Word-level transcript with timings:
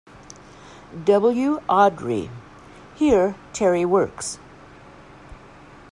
W. 1.05 1.59
Awdry: 1.69 2.31
Here 2.95 3.35
Terry 3.53 3.85
works. 3.85 4.39